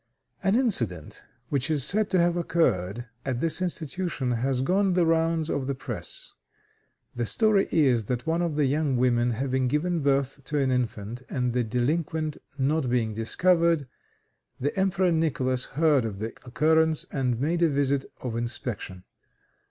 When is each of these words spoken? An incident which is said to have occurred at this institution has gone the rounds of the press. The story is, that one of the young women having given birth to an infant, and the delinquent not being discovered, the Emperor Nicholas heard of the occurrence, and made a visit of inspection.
An 0.41 0.55
incident 0.55 1.23
which 1.49 1.69
is 1.69 1.83
said 1.83 2.09
to 2.09 2.17
have 2.17 2.35
occurred 2.35 3.05
at 3.23 3.39
this 3.39 3.61
institution 3.61 4.31
has 4.31 4.61
gone 4.61 4.93
the 4.93 5.05
rounds 5.05 5.47
of 5.47 5.67
the 5.67 5.75
press. 5.75 6.33
The 7.13 7.27
story 7.27 7.67
is, 7.69 8.05
that 8.05 8.25
one 8.25 8.41
of 8.41 8.55
the 8.55 8.65
young 8.65 8.97
women 8.97 9.29
having 9.29 9.67
given 9.67 9.99
birth 9.99 10.43
to 10.45 10.57
an 10.57 10.71
infant, 10.71 11.21
and 11.29 11.53
the 11.53 11.63
delinquent 11.63 12.37
not 12.57 12.89
being 12.89 13.13
discovered, 13.13 13.87
the 14.59 14.75
Emperor 14.75 15.11
Nicholas 15.11 15.65
heard 15.65 16.03
of 16.03 16.17
the 16.17 16.29
occurrence, 16.47 17.05
and 17.11 17.39
made 17.39 17.61
a 17.61 17.69
visit 17.69 18.05
of 18.23 18.35
inspection. 18.35 19.03